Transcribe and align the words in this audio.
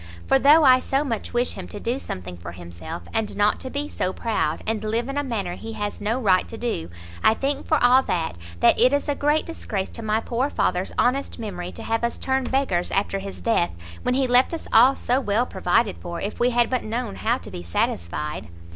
For 0.25 0.39
though 0.39 0.63
I 0.63 0.79
so 0.79 1.03
much 1.03 1.31
wish 1.31 1.53
him 1.53 1.67
to 1.67 1.79
do 1.79 1.99
something 1.99 2.35
for 2.35 2.53
himself, 2.53 3.03
and 3.13 3.37
not 3.37 3.59
to 3.59 3.69
be 3.69 3.87
so 3.87 4.11
proud, 4.11 4.63
and 4.65 4.83
live 4.83 5.07
in 5.07 5.15
a 5.15 5.21
manner 5.23 5.53
he 5.53 5.73
has 5.73 6.01
no 6.01 6.19
right 6.19 6.47
to 6.47 6.57
do, 6.57 6.89
I 7.23 7.35
think, 7.35 7.67
for 7.67 7.77
all 7.83 8.01
that, 8.01 8.35
that 8.61 8.79
it 8.81 8.93
is 8.93 9.07
a 9.07 9.13
great 9.13 9.45
disgrace 9.45 9.89
to 9.91 10.01
my' 10.01 10.19
poor 10.19 10.49
father's 10.49 10.91
honest 10.97 11.37
memory, 11.37 11.71
to 11.73 11.83
have 11.83 12.03
us 12.03 12.17
turn 12.17 12.45
beggars 12.45 12.89
after 12.89 13.19
his 13.19 13.43
death, 13.43 13.73
when 14.01 14.15
he 14.15 14.25
left 14.25 14.55
us 14.55 14.67
all 14.73 14.95
so 14.95 15.21
well 15.21 15.45
provided 15.45 15.97
for, 15.97 16.19
if 16.19 16.39
we 16.39 16.49
had 16.49 16.67
but 16.71 16.83
known 16.83 17.17
how 17.17 17.37
to 17.37 17.51
be 17.51 17.61
satisfied." 17.61 18.47